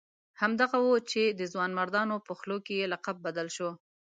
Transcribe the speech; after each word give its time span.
همدغه 0.41 0.77
وو 0.81 0.95
چې 1.11 1.21
د 1.39 1.41
ځوانمردانو 1.53 2.15
په 2.27 2.31
خولو 2.37 2.57
کې 2.65 2.73
یې 2.79 2.85
لقب 2.93 3.15
بدل 3.25 3.47
شو. 3.55 3.69